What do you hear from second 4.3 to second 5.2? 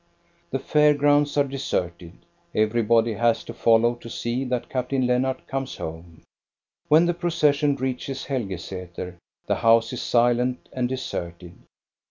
that Captain